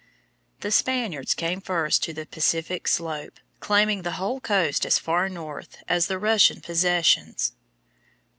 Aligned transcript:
The 0.61 0.71
Spaniards 0.71 1.35
came 1.35 1.61
first 1.61 2.01
to 2.05 2.11
the 2.11 2.25
Pacific 2.25 2.87
slope, 2.87 3.39
claiming 3.59 4.01
the 4.01 4.13
whole 4.13 4.39
coast 4.39 4.83
as 4.83 4.97
far 4.97 5.29
north 5.29 5.77
as 5.87 6.07
the 6.07 6.17
Russian 6.17 6.59
possessions. 6.59 7.53